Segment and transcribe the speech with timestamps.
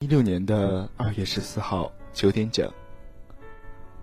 [0.00, 2.70] 一六年的二月十四号九点整，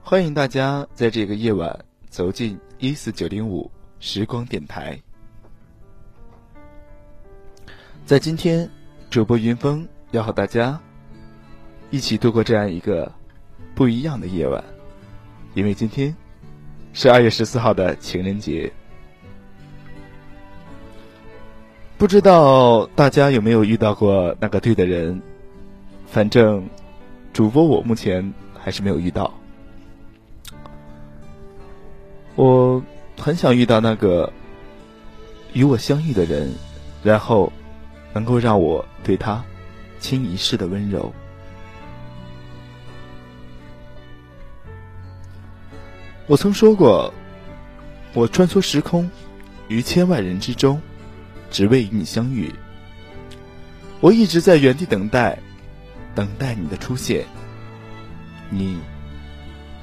[0.02, 3.70] 欢迎大家在这个夜晚走进一四九零五
[4.00, 5.00] 时光电台。
[8.08, 8.68] 在今天，
[9.12, 10.80] 主播云峰要和大家
[11.92, 13.12] 一起度过这样一个
[13.76, 14.64] 不一样的夜晚，
[15.54, 16.16] 因为今天
[16.92, 18.74] 是二月十四号的情人节。
[22.00, 25.22] 不知道大家有没有遇到过那个对的人？
[26.14, 26.64] 反正，
[27.34, 29.34] 主播我目前还是没有遇到。
[32.36, 32.80] 我
[33.18, 34.32] 很想遇到那个
[35.54, 36.54] 与我相遇的人，
[37.02, 37.52] 然后
[38.14, 39.44] 能够让我对他
[40.00, 41.12] 倾一世的温柔。
[46.28, 47.12] 我曾说过，
[48.14, 49.10] 我穿梭时空，
[49.68, 50.80] 于千万人之中，
[51.50, 52.54] 只为与你相遇。
[54.00, 55.40] 我一直在原地等待。
[56.16, 57.26] 等待你的出现，
[58.50, 58.80] 你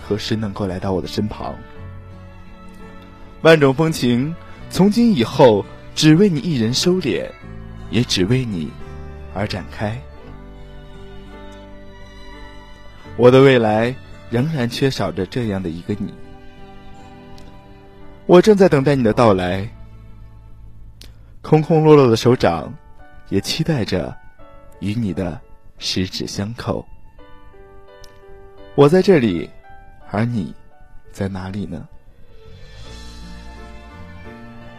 [0.00, 1.54] 何时能够来到我的身旁？
[3.42, 4.34] 万种风情，
[4.68, 5.64] 从今以后
[5.94, 7.26] 只为你一人收敛，
[7.90, 8.70] 也只为你
[9.34, 10.00] 而展开。
[13.16, 13.94] 我的未来
[14.30, 16.14] 仍然缺少着这样的一个你，
[18.26, 19.68] 我正在等待你的到来。
[21.42, 22.72] 空空落落的手掌，
[23.30, 24.14] 也期待着
[24.80, 25.40] 与你的。
[25.82, 26.86] 十指相扣，
[28.74, 29.48] 我在这里，
[30.10, 30.54] 而你
[31.10, 31.88] 在哪里呢？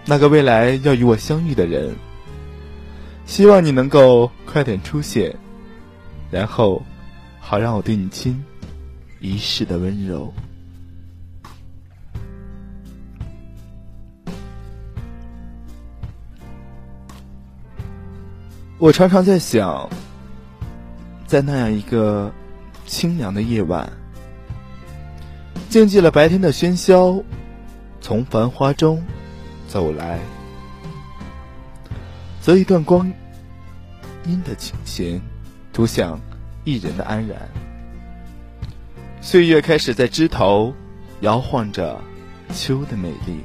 [0.05, 1.95] 那个未来要与我相遇的人，
[3.25, 5.35] 希望你能够快点出现，
[6.29, 6.81] 然后
[7.39, 8.41] 好让我对你倾
[9.19, 10.31] 一世的温柔。
[18.77, 19.89] 我常常在想。
[21.31, 22.29] 在那样一个
[22.85, 23.89] 清凉的夜晚，
[25.69, 27.23] 静寂了白天的喧嚣，
[28.01, 29.01] 从繁华中
[29.65, 30.19] 走来，
[32.41, 33.09] 择一段光
[34.25, 35.21] 阴的清闲，
[35.71, 36.19] 独享
[36.65, 37.39] 一人的安然。
[39.21, 40.73] 岁月开始在枝头
[41.21, 41.97] 摇晃着
[42.53, 43.39] 秋的美丽。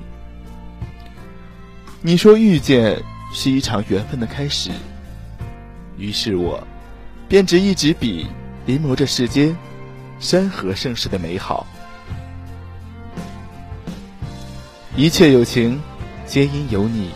[2.02, 3.00] 你说遇见
[3.32, 4.72] 是一场缘分的开始，
[5.96, 6.66] 于是我。
[7.28, 8.28] 便执一支笔，
[8.66, 9.56] 临摹着世间
[10.20, 11.66] 山河盛世的美好。
[14.94, 15.80] 一切有情，
[16.24, 17.10] 皆因有你。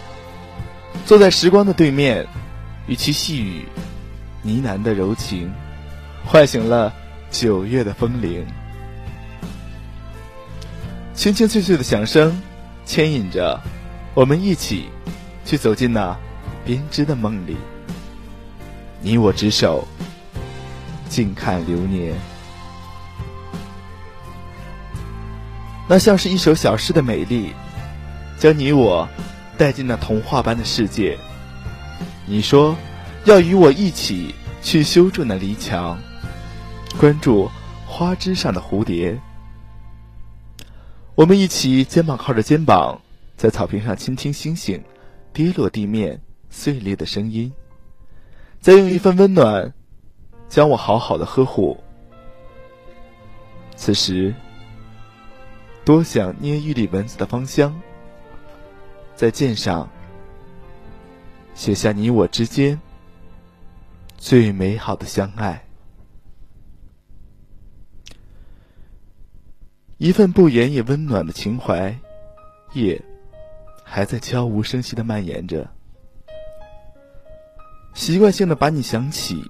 [1.06, 2.26] 坐在时光的对面，
[2.86, 3.64] 与其细语
[4.42, 5.50] 呢喃的柔情，
[6.24, 6.92] 唤醒了
[7.30, 8.44] 九月的风铃。
[11.14, 12.40] 清清脆脆的响声，
[12.84, 13.60] 牵引着
[14.14, 14.88] 我们一起
[15.44, 16.16] 去走进那
[16.64, 17.56] 编织的梦里。
[19.02, 19.88] 你我执手，
[21.10, 22.14] 静看流年。
[25.88, 27.52] 那像是一首小诗的美丽，
[28.38, 29.06] 将你我
[29.58, 31.18] 带进那童话般的世界。
[32.26, 32.76] 你说
[33.24, 34.32] 要与我一起
[34.62, 35.98] 去修筑那篱墙，
[36.96, 37.50] 关注
[37.86, 39.18] 花枝上的蝴蝶。
[41.16, 43.00] 我们一起肩膀靠着肩膀，
[43.36, 44.80] 在草坪上倾听星星
[45.32, 46.20] 跌落地面
[46.50, 47.52] 碎裂的声音。
[48.60, 49.74] 再用一份温暖，
[50.50, 51.78] 将我好好的呵护。
[53.76, 54.34] 此时，
[55.84, 57.80] 多想捏玉里蚊子的芳香，
[59.14, 59.88] 在剑上
[61.54, 62.78] 写下你我之间
[64.18, 65.64] 最美好的相爱。
[69.98, 71.96] 一份不言也温暖的情怀，
[72.72, 73.00] 夜
[73.84, 75.70] 还在悄无声息的蔓延着。
[77.94, 79.42] 习惯性的把你想起，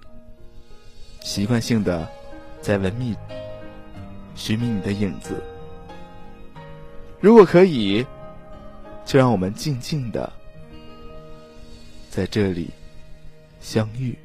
[1.20, 2.08] 习惯性的
[2.60, 3.14] 在文秘
[4.34, 5.42] 寻觅你的影子。
[7.20, 8.04] 如果可以，
[9.04, 10.32] 就让我们静静的
[12.08, 12.70] 在这里
[13.60, 14.16] 相遇。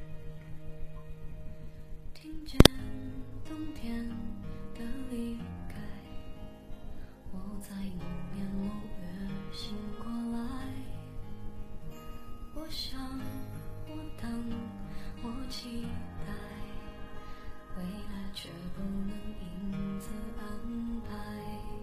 [18.36, 21.75] 却不能因此安排。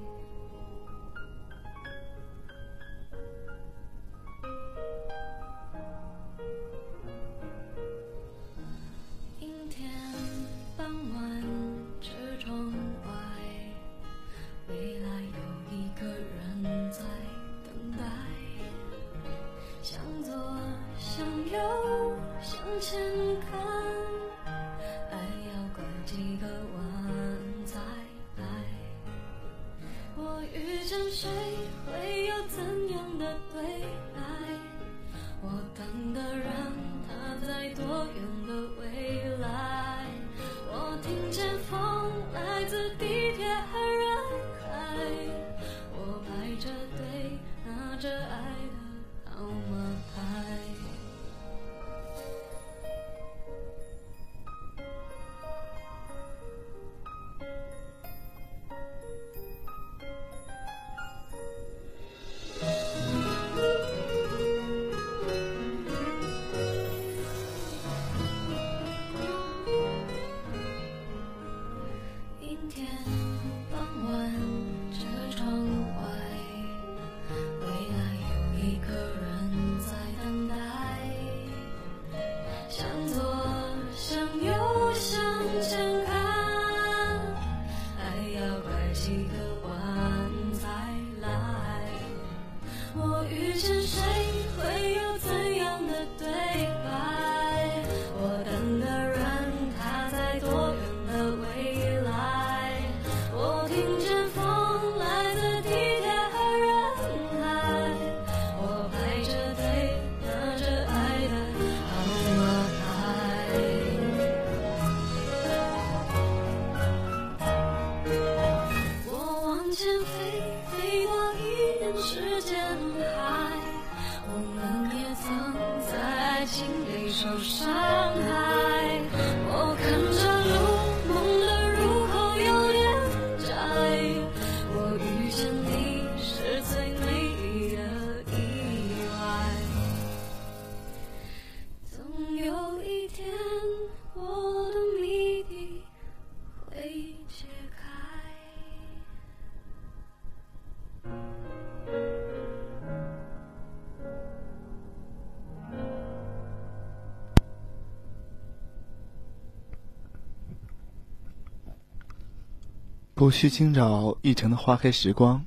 [163.23, 165.41] 不需惊扰一城的花开时光。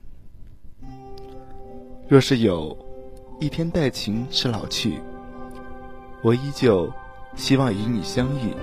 [2.08, 2.74] 若是有
[3.38, 4.98] 一天待情是老去，
[6.22, 6.90] 我依旧
[7.36, 8.54] 希望与你相遇。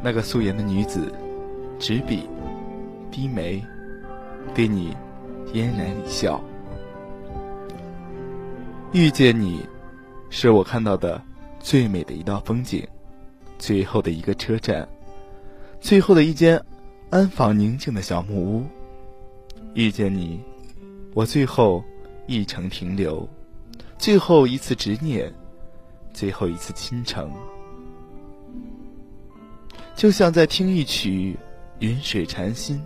[0.00, 1.12] 那个素颜的女子，
[1.76, 2.28] 执笔，
[3.10, 3.60] 低眉，
[4.54, 4.96] 对你
[5.52, 6.40] 嫣然一笑。
[8.92, 9.66] 遇见你，
[10.28, 11.20] 是我看到的
[11.58, 12.86] 最美的一道风景，
[13.58, 14.88] 最后的一个车站，
[15.80, 16.64] 最后的一间
[17.10, 18.64] 安放宁静的小木屋。
[19.74, 20.40] 遇见你，
[21.12, 21.82] 我最后
[22.28, 23.28] 一程停留，
[23.98, 25.32] 最后一次执念，
[26.12, 27.28] 最后一次倾城。
[29.96, 31.36] 就像在听一曲
[31.80, 32.80] 云水禅心，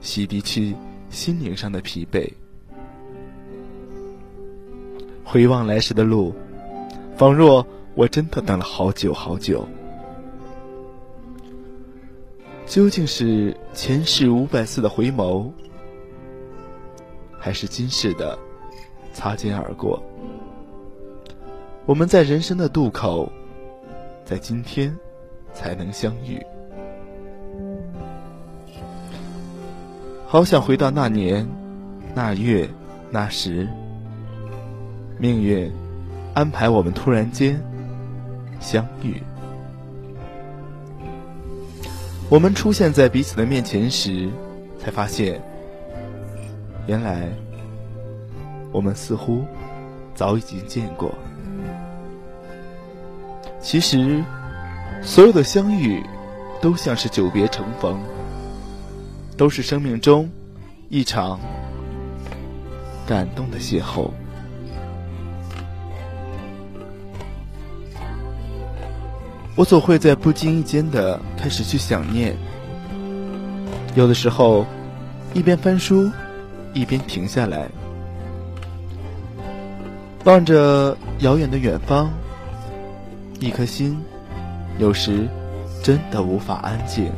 [0.00, 0.74] 洗涤去
[1.10, 2.26] 心灵上的疲惫。
[5.22, 6.34] 回望来时的路，
[7.18, 9.68] 仿若我真的等了好久好久。
[12.72, 15.52] 究竟是前世五百次的回眸，
[17.38, 18.38] 还是今世的
[19.12, 20.02] 擦肩而过？
[21.84, 23.30] 我们在人生的渡口，
[24.24, 24.90] 在今天。
[25.54, 26.40] 才能相遇。
[30.26, 31.46] 好想回到那年、
[32.14, 32.66] 那月、
[33.10, 33.68] 那时，
[35.18, 35.70] 命运
[36.32, 37.62] 安排我们突然间
[38.60, 39.22] 相遇。
[42.32, 44.26] 我们出现在彼此的面前时，
[44.78, 45.38] 才发现，
[46.86, 47.28] 原来
[48.72, 49.44] 我们似乎
[50.14, 51.14] 早已经见过。
[53.60, 54.24] 其实。
[55.04, 56.00] 所有的相遇，
[56.60, 58.00] 都像是久别重逢，
[59.36, 60.30] 都是生命中
[60.88, 61.40] 一场
[63.04, 64.12] 感动的邂逅。
[69.54, 72.34] 我总会在不经意间的开始去想念，
[73.94, 74.64] 有的时候
[75.34, 76.10] 一边翻书，
[76.72, 77.68] 一边停下来，
[80.24, 82.10] 望着遥远的远方，
[83.40, 83.98] 一颗心。
[84.78, 85.28] 有时，
[85.82, 87.12] 真的无法安静。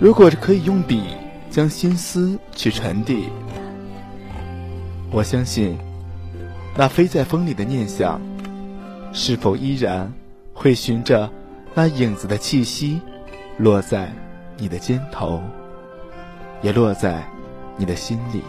[0.00, 1.02] 如果可以用笔
[1.50, 3.28] 将心思去传递，
[5.10, 5.76] 我相信，
[6.74, 8.18] 那飞在风里的念想，
[9.18, 10.12] 是否依然
[10.52, 11.28] 会循着
[11.72, 13.00] 那影子的气息，
[13.56, 14.12] 落在
[14.58, 15.40] 你的肩头，
[16.60, 17.26] 也落在
[17.78, 18.42] 你的心里，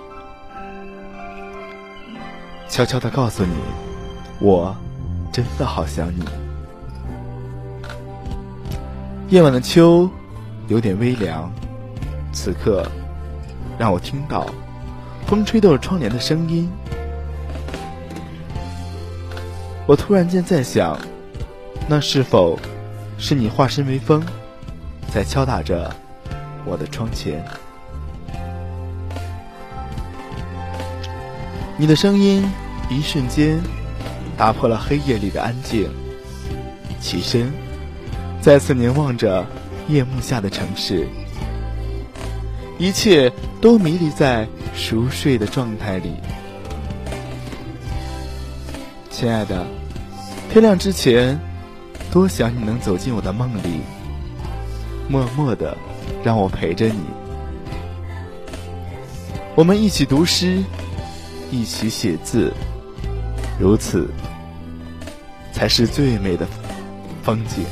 [2.68, 3.56] 悄悄的告诉你，
[4.42, 4.76] 我。
[5.32, 6.26] 真的好想你。
[9.30, 10.10] 夜晚的秋
[10.68, 11.52] 有点微凉，
[12.34, 12.90] 此刻
[13.78, 14.48] 让我听到
[15.28, 16.68] 风吹动窗帘的声音。
[19.88, 21.00] 我突然间在想，
[21.88, 22.60] 那是否
[23.18, 24.22] 是你化身为风，
[25.14, 25.90] 在敲打着
[26.66, 27.44] 我的窗前？
[31.78, 32.48] 你的声音
[32.90, 33.60] 一瞬间。
[34.38, 35.90] 打破了黑夜里的安静，
[37.00, 37.52] 起身，
[38.40, 39.44] 再次凝望着
[39.88, 41.08] 夜幕下的城市，
[42.78, 46.14] 一切都迷离在熟睡的状态里。
[49.10, 49.66] 亲爱的，
[50.50, 51.40] 天亮之前，
[52.12, 53.82] 多想你能走进我的梦里，
[55.08, 55.78] 默默的
[56.24, 57.00] 让我陪着你，
[59.54, 60.64] 我们一起读诗，
[61.52, 62.52] 一起写字。
[63.60, 64.08] 如此，
[65.52, 66.48] 才是最美的
[67.22, 67.64] 风景。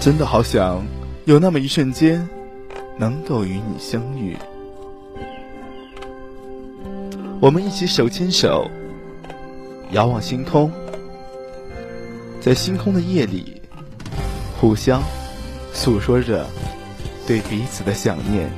[0.00, 0.84] 真的好想
[1.26, 2.28] 有那么一瞬间，
[2.98, 4.36] 能够与你相遇。
[7.42, 8.70] 我们一起手牵手，
[9.90, 10.70] 遥望星空，
[12.40, 13.60] 在星空的夜里，
[14.60, 15.02] 互相
[15.72, 16.46] 诉说着。
[17.26, 18.48] 对彼此的想念。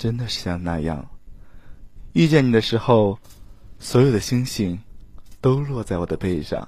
[0.00, 1.10] 真的是像那样。
[2.14, 3.18] 遇见你的时候，
[3.78, 4.80] 所有的星星
[5.42, 6.66] 都落在我的背上。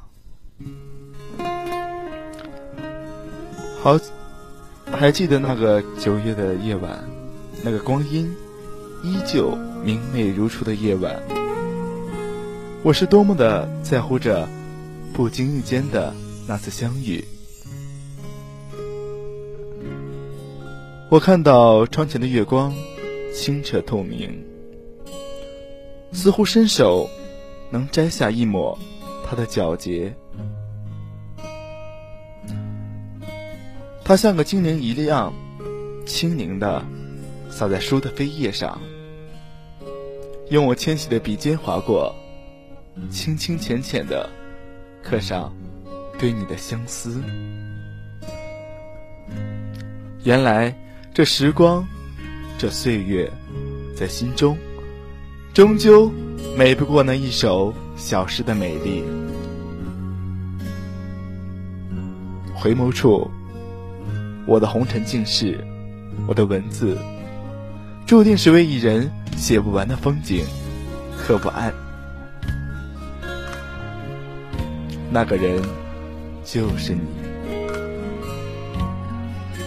[3.82, 3.98] 好，
[4.90, 7.02] 还记得那个九月的夜晚，
[7.64, 8.30] 那个光阴
[9.02, 11.18] 依旧明媚如初的夜晚，
[12.82, 14.46] 我是多么的在乎着
[15.14, 16.12] 不经意间的
[16.46, 17.24] 那次相遇。
[21.08, 22.74] 我看到窗前的月光
[23.34, 24.44] 清澈透明，
[26.12, 27.08] 似乎伸手
[27.70, 28.78] 能摘下一抹
[29.26, 30.14] 它的皎洁。
[34.04, 35.32] 它像个精灵一样，
[36.04, 36.84] 轻盈的
[37.50, 38.78] 洒在书的扉页上，
[40.50, 42.14] 用我纤细的笔尖划过，
[43.10, 44.28] 轻轻浅浅的
[45.02, 45.54] 刻上
[46.18, 47.22] 对你的相思。
[50.24, 50.76] 原来
[51.14, 51.86] 这时光，
[52.62, 53.28] 这岁月，
[53.92, 54.56] 在心中，
[55.52, 56.08] 终究
[56.56, 59.02] 美不过那一首小诗的美丽。
[62.54, 63.28] 回眸处。
[64.46, 65.58] 我的红尘尽是，
[66.28, 66.96] 我的文字，
[68.06, 70.44] 注定是为一人写不完的风景，
[71.18, 71.74] 刻不安。
[75.10, 75.60] 那个人，
[76.44, 77.00] 就是你。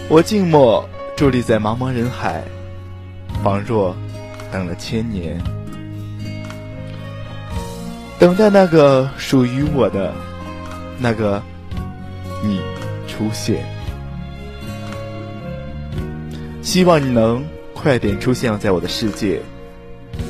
[0.08, 2.42] 我静默伫立在茫茫人海，
[3.42, 3.94] 仿若
[4.50, 5.40] 等了千年，
[8.18, 10.12] 等待那个属于我的
[10.98, 11.42] 那个
[12.42, 12.60] 你
[13.06, 13.64] 出现。
[16.62, 19.40] 希望你能快点出现在我的世界，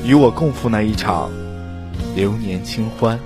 [0.04, 1.30] 与我共赴那一场
[2.14, 3.18] 流年清欢。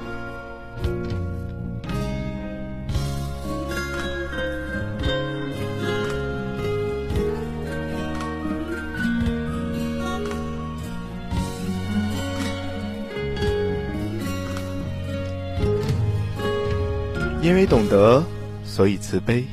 [17.42, 18.22] 因为懂得，
[18.64, 19.44] 所以慈悲。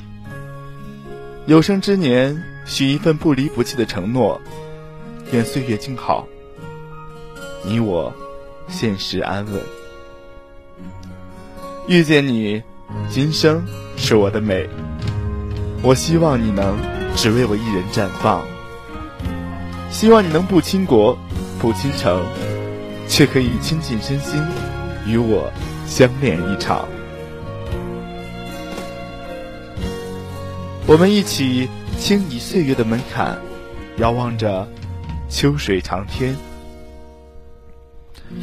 [1.45, 2.41] 有生之年。
[2.67, 4.41] 许一份不离不弃的承诺，
[5.31, 6.27] 愿岁月静好，
[7.63, 8.13] 你我
[8.67, 9.61] 现实安稳。
[11.87, 12.61] 遇见你，
[13.09, 14.67] 今生是我的美。
[15.81, 16.77] 我希望你能
[17.15, 18.45] 只为我一人绽放，
[19.89, 21.17] 希望你能不倾国，
[21.57, 22.21] 不倾城，
[23.07, 24.43] 却可以倾尽身心
[25.05, 25.49] 与我
[25.85, 26.85] 相恋一场。
[30.87, 31.69] 我们一起。
[31.97, 33.39] 轻移岁月的门槛，
[33.97, 34.67] 遥望着
[35.27, 36.35] 秋水长天，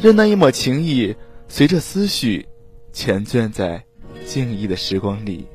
[0.01, 1.15] 任那一抹情意
[1.47, 2.45] 随着思绪
[2.93, 3.81] 缱绻在
[4.25, 5.47] 静谧的时光里。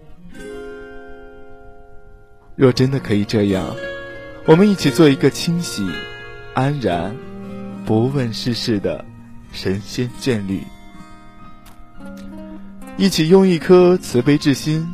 [2.57, 3.77] 若真的可以这样，
[4.47, 5.87] 我们一起做一个清洗、
[6.55, 7.15] 安然、
[7.85, 9.05] 不问世事的
[9.53, 10.63] 神仙眷侣，
[12.97, 14.89] 一起用一颗慈悲之心，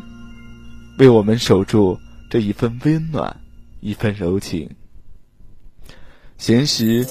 [0.99, 1.99] 为我们守住。
[2.29, 3.37] 这一份温暖，
[3.81, 4.69] 一份柔情。
[6.39, 7.07] 闲时，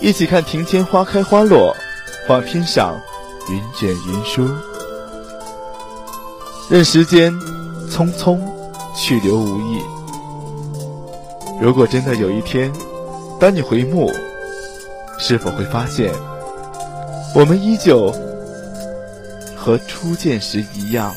[0.00, 1.76] 一起看庭前花开花落，
[2.30, 2.98] 望天上
[3.50, 4.48] 云卷云舒。
[6.70, 7.30] 任时间
[7.90, 8.40] 匆匆
[8.96, 9.82] 去留无意。
[11.60, 12.72] 如果真的有一天，
[13.38, 14.10] 当你回目，
[15.18, 16.10] 是否会发现，
[17.34, 18.10] 我们依旧
[19.54, 21.14] 和初见时一样？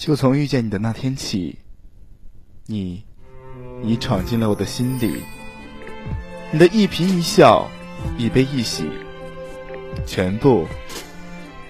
[0.00, 1.58] 就从遇见你的那天起，
[2.64, 3.04] 你，
[3.82, 5.20] 你闯进了我的心里。
[6.50, 7.70] 你的一颦一笑，
[8.16, 8.88] 一悲一喜，
[10.06, 10.66] 全部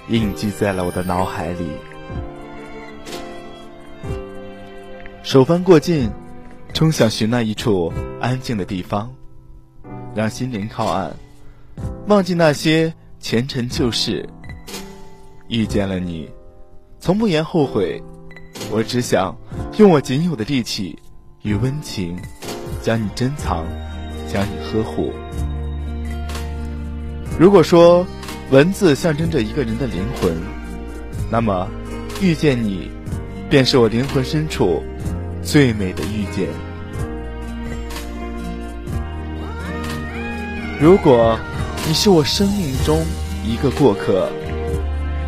[0.08, 1.66] 印记在了我的脑海里。
[5.24, 6.08] 手翻过境，
[6.72, 9.12] 冲想寻那一处安静的地方，
[10.14, 11.12] 让心灵靠岸，
[12.06, 14.24] 忘记那些前尘旧事。
[15.48, 16.30] 遇见了你，
[17.00, 18.00] 从不言后悔。
[18.72, 19.36] 我只想
[19.78, 20.96] 用我仅有的力气
[21.42, 22.16] 与温情，
[22.80, 23.66] 将你珍藏，
[24.32, 25.12] 将你呵护。
[27.36, 28.06] 如果说
[28.50, 30.36] 文字象征着一个人的灵魂，
[31.28, 31.68] 那么
[32.22, 32.88] 遇见你，
[33.48, 34.80] 便是我灵魂深处
[35.42, 36.46] 最美的遇见。
[40.80, 41.36] 如果
[41.88, 43.04] 你是我生命中
[43.44, 44.30] 一个过客，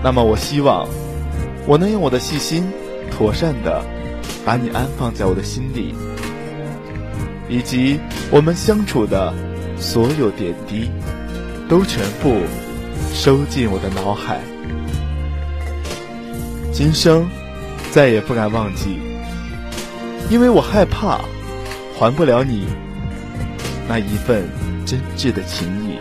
[0.00, 0.86] 那么我希望
[1.66, 2.64] 我能用我的细心。
[3.16, 3.82] 妥善的
[4.44, 5.94] 把你安放在我的心里，
[7.48, 9.32] 以及我们相处的
[9.76, 10.90] 所有点滴，
[11.68, 12.40] 都全部
[13.12, 14.40] 收进我的脑海。
[16.72, 17.28] 今生
[17.90, 18.98] 再也不敢忘记，
[20.28, 21.20] 因为我害怕
[21.96, 22.66] 还不了你
[23.86, 24.48] 那一份
[24.86, 25.98] 真挚的情谊。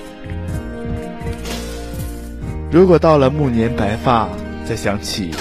[2.72, 4.30] 如果到了暮年白发
[4.66, 5.32] 再想起。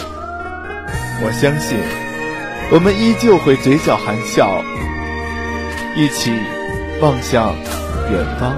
[1.23, 1.77] 我相信，
[2.73, 4.65] 我们依旧会嘴角含笑，
[5.95, 6.33] 一起
[7.01, 7.55] 望向
[8.11, 8.57] 远方，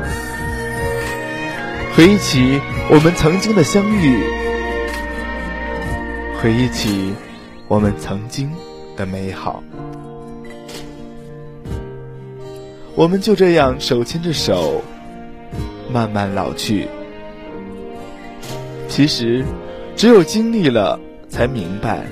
[1.97, 4.23] 回忆起我们曾经的相遇，
[6.41, 7.13] 回忆起
[7.67, 8.49] 我们曾经
[8.97, 9.63] 的美好。
[12.95, 14.83] 我们就这样手牵着手，
[15.91, 16.87] 慢慢老去。
[18.89, 19.45] 其实，
[19.97, 22.05] 只有经历了，才明白。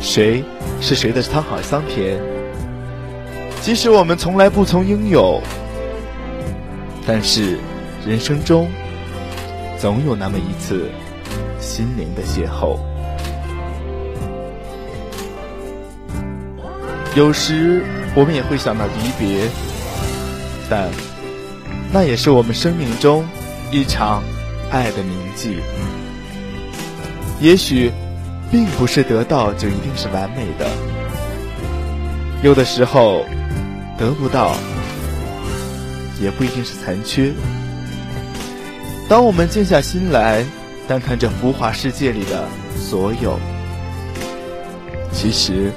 [0.00, 0.44] 谁
[0.80, 2.18] 是谁的沧海桑田？
[3.60, 5.40] 即使我们从来不曾拥有，
[7.06, 7.58] 但是
[8.06, 8.68] 人生中
[9.78, 10.88] 总有那么一次
[11.58, 12.78] 心灵的邂逅。
[17.16, 17.82] 有时
[18.14, 19.48] 我们也会想到离别，
[20.70, 20.88] 但
[21.92, 23.26] 那也是我们生命中
[23.72, 24.22] 一场
[24.70, 25.56] 爱的铭记。
[27.40, 27.90] 也许。
[28.50, 30.66] 并不是得到就一定是完美的，
[32.42, 33.24] 有的时候
[33.98, 34.54] 得不到
[36.20, 37.32] 也不一定是残缺。
[39.08, 40.44] 当我们静下心来，
[40.86, 42.44] 单看这浮华世界里的
[42.76, 43.38] 所有，
[45.12, 45.72] 其实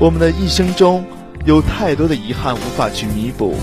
[0.00, 1.04] 我们的一生中
[1.44, 3.54] 有太多的遗憾无法去弥补。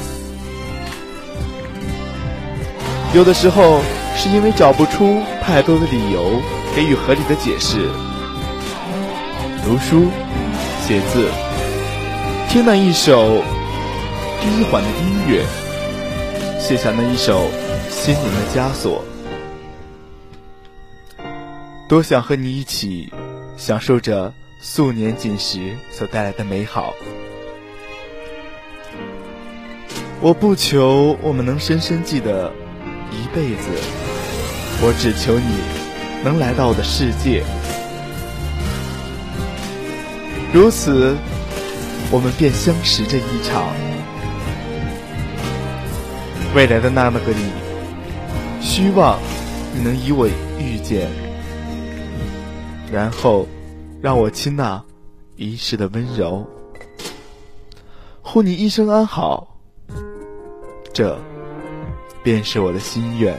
[3.13, 3.81] 有的时候
[4.15, 6.41] 是因为找不出太多的理由。
[6.75, 7.87] 给予合理的解释。
[9.63, 10.07] 读书、
[10.81, 11.29] 写字、
[12.49, 13.43] 听那一首
[14.41, 15.45] 低缓的音乐，
[16.59, 17.47] 卸下那一首
[17.89, 19.03] 心灵的枷锁。
[21.87, 23.13] 多想和你一起
[23.55, 26.95] 享受着素年锦时所带来的美好。
[30.19, 32.51] 我不求我们能深深记得
[33.11, 33.69] 一辈子，
[34.81, 35.82] 我只求你。
[36.23, 37.43] 能来到我的世界，
[40.53, 41.17] 如此，
[42.09, 43.65] 我们便相识这一场。
[46.55, 47.51] 未来的那么个你，
[48.61, 49.19] 希望
[49.73, 51.09] 你能与我遇见，
[52.89, 53.45] 然后
[54.01, 54.81] 让我亲那
[55.35, 56.47] 一世的温柔，
[58.21, 59.57] 护你一生安好。
[60.93, 61.19] 这
[62.23, 63.37] 便是我的心愿。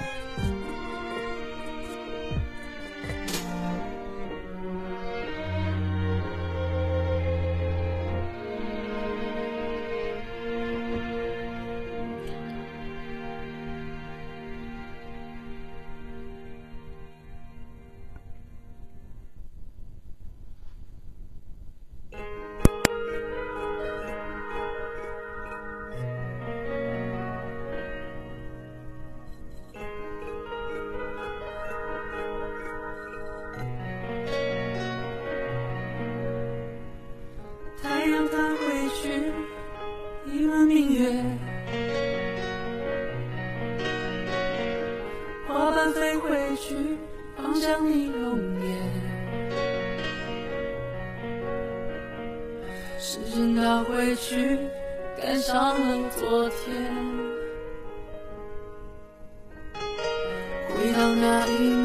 [60.97, 61.84] 到那一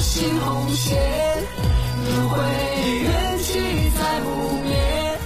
[0.00, 0.96] 心红线，
[2.06, 2.36] 轮回
[3.02, 3.60] 缘起
[3.98, 5.18] 再不灭，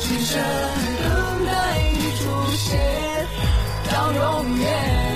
[0.00, 0.42] 今生
[1.02, 1.52] 等待
[1.92, 2.22] 你出
[2.56, 2.78] 现，
[3.90, 5.07] 到永远。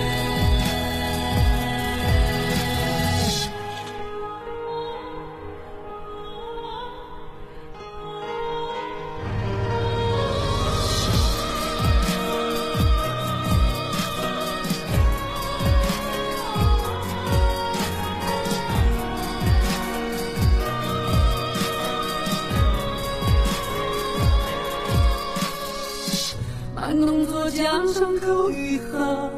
[27.93, 29.31] 伤口愈合，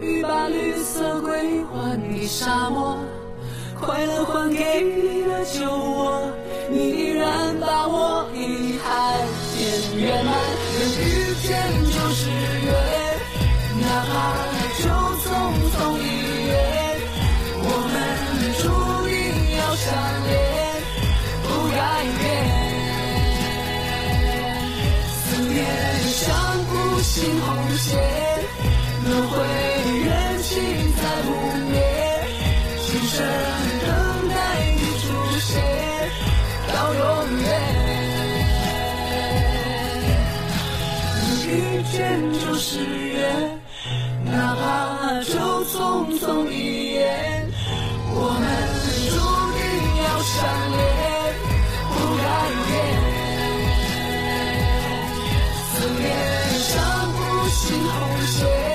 [0.00, 2.96] 欲把绿色归还给沙漠，
[3.80, 6.22] 快乐还给你的酒窝，
[6.70, 7.43] 你依然
[27.04, 27.92] 像无形红线，
[29.04, 29.36] 轮回
[30.04, 30.08] 缘
[30.42, 30.48] 起
[30.96, 31.28] 再不
[31.70, 31.76] 灭，
[32.86, 33.16] 今生
[33.86, 33.88] 等
[34.30, 34.34] 待
[34.74, 35.04] 你出
[35.38, 35.52] 现，
[36.72, 37.02] 到永
[37.42, 37.46] 远。
[41.46, 41.48] 遇
[41.92, 41.94] 见
[42.40, 42.66] 就是
[43.12, 43.60] 缘，
[44.24, 44.64] 哪怕
[45.24, 45.32] 就
[45.66, 45.72] 匆
[46.18, 47.04] 匆一眼，
[48.14, 48.44] 我们
[49.10, 49.14] 注
[49.52, 49.62] 定
[50.02, 50.34] 要相
[50.72, 50.82] 恋，
[51.90, 52.24] 不改
[52.66, 52.72] 变。
[55.70, 56.02] 思念
[58.26, 58.73] 形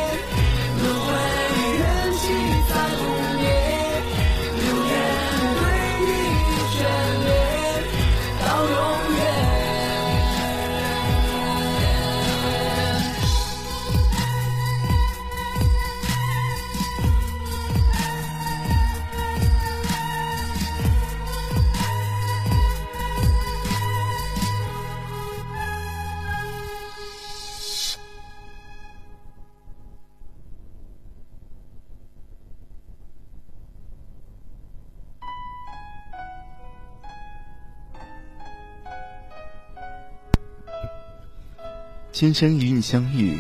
[42.20, 43.38] 今生与你相遇，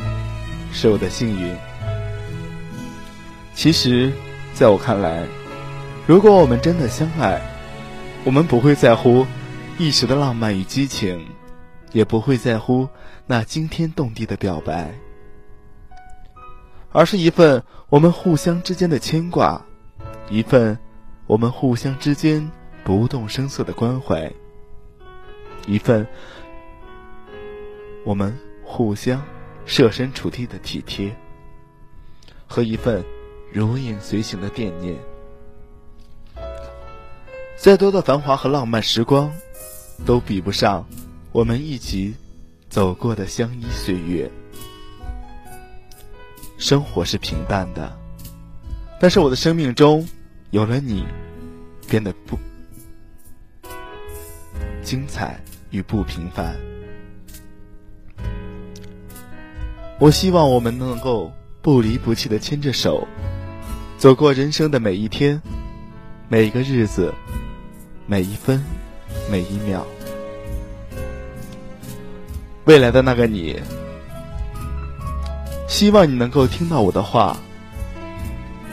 [0.71, 1.53] 是我的幸运。
[3.53, 4.09] 其实，
[4.53, 5.27] 在我看来，
[6.07, 7.41] 如果我们真的相爱，
[8.23, 9.27] 我们不会在乎
[9.77, 11.27] 一时的浪漫与激情，
[11.91, 12.87] 也不会在乎
[13.27, 14.93] 那惊天动地的表白，
[16.93, 19.61] 而是一份我们互相之间的牵挂，
[20.29, 20.79] 一份
[21.27, 22.49] 我们互相之间
[22.85, 24.31] 不动声色的关怀，
[25.67, 26.07] 一份
[28.05, 28.33] 我们。
[28.71, 29.21] 互相
[29.65, 31.13] 设身处地的体贴，
[32.47, 33.03] 和一份
[33.51, 34.95] 如影随形的惦念。
[37.57, 39.29] 再多的繁华和浪漫时光，
[40.05, 40.87] 都比不上
[41.31, 42.13] 我们一起
[42.69, 44.29] 走过的相依岁月。
[46.59, 47.91] 生活是平淡的，
[48.99, 50.07] 但是我的生命中
[50.51, 51.03] 有了你，
[51.87, 52.37] 变得不
[54.83, 56.68] 精彩与不平凡。
[59.99, 61.29] 我希望我们能够
[61.61, 63.05] 不离不弃的牵着手，
[63.97, 65.41] 走过人生的每一天、
[66.29, 67.13] 每一个日子、
[68.07, 68.63] 每一分、
[69.29, 69.85] 每一秒。
[72.63, 73.59] 未来的那个你，
[75.67, 77.35] 希望你能够听到我的话，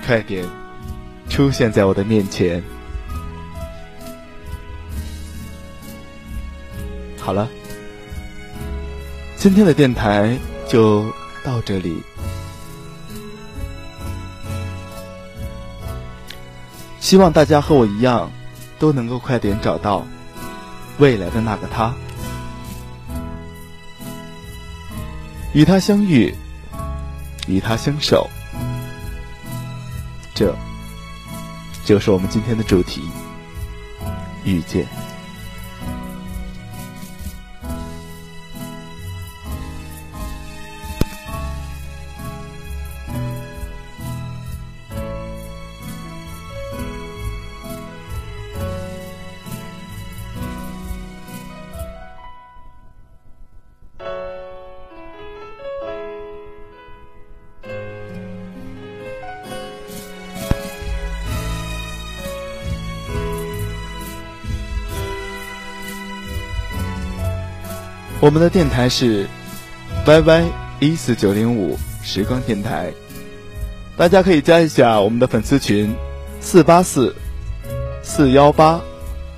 [0.06, 0.44] 快点
[1.28, 2.62] 出现在我的面前。
[7.18, 7.48] 好了，
[9.36, 10.38] 今天的电台。
[10.68, 11.10] 就
[11.44, 12.02] 到这里，
[16.98, 18.30] 希望大家和我一样，
[18.78, 20.04] 都能够快点找到
[20.98, 21.94] 未来的那个他，
[25.52, 26.34] 与他相遇，
[27.46, 28.28] 与他相守，
[30.34, 30.52] 这
[31.84, 33.08] 就是我们今天的主题——
[34.44, 34.84] 遇见。
[68.26, 69.28] 我们的电台是
[70.04, 70.46] YY
[70.80, 72.92] 一四九零五时光电台，
[73.96, 75.94] 大家可以加一下我们的粉丝群
[76.40, 77.14] 四八四
[78.02, 78.80] 四幺八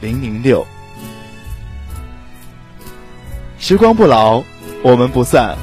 [0.00, 0.66] 零零六。
[3.58, 4.42] 时光不老，
[4.82, 5.54] 我们不散。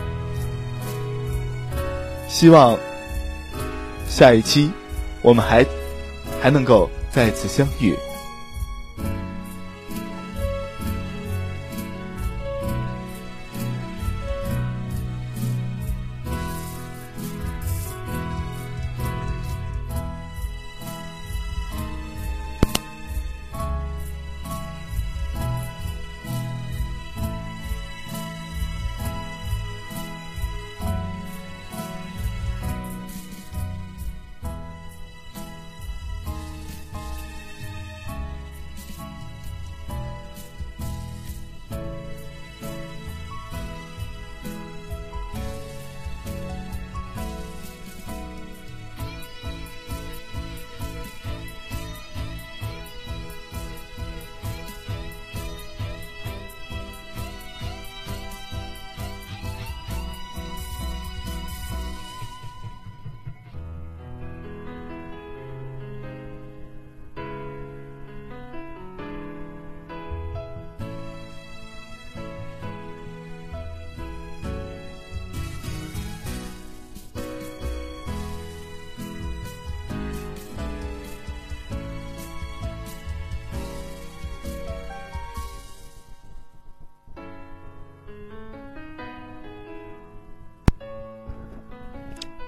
[2.30, 2.78] 希望
[4.08, 4.70] 下一期
[5.24, 5.66] 我们还
[6.40, 7.96] 还能够再次相遇。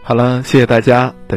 [0.08, 1.36] 好了，谢谢大家的。